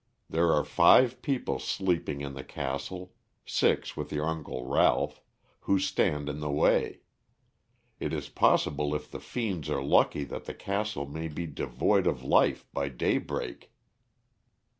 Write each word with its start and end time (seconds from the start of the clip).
There 0.27 0.51
are 0.51 0.63
five 0.65 1.21
people 1.21 1.59
sleeping 1.59 2.21
in 2.21 2.33
the 2.33 2.43
castle 2.43 3.13
six 3.45 3.95
with 3.95 4.11
your 4.11 4.25
Uncle 4.27 4.65
Ralph 4.65 5.21
who 5.69 5.77
stand 5.77 6.27
in 6.27 6.39
the 6.39 6.49
way. 6.49 7.01
It 7.99 8.11
is 8.11 8.27
possible 8.27 8.95
if 8.95 9.11
the 9.11 9.19
fiends 9.19 9.69
are 9.69 9.83
lucky 9.83 10.23
that 10.23 10.45
the 10.45 10.55
castle 10.55 11.05
may 11.05 11.27
be 11.27 11.45
devoid 11.45 12.07
of 12.07 12.23
life 12.23 12.65
by 12.73 12.89
daybreak." 12.89 13.71